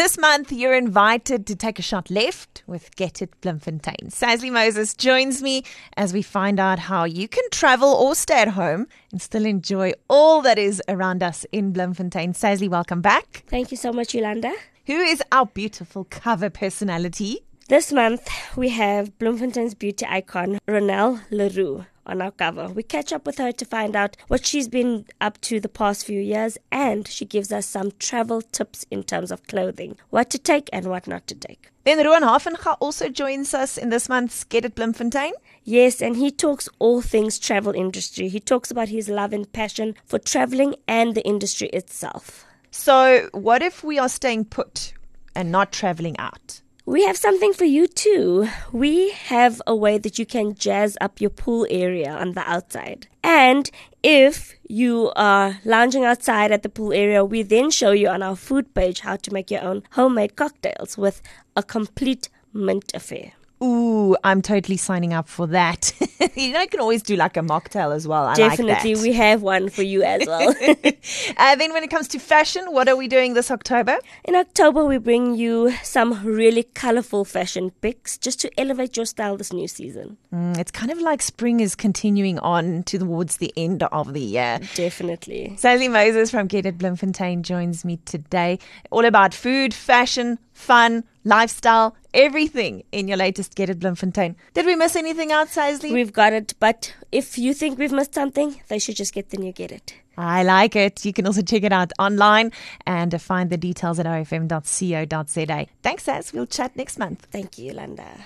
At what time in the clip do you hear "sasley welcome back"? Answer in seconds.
12.32-13.44